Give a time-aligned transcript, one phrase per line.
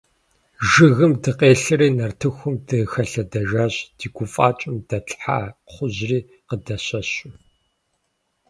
[0.69, 7.31] Жыгым дыкъелъэри нартыхум дыхэлъэдэжащ, ди гуфӀакӀэм дэтлъхьа кхъужьри къыдэщэщу.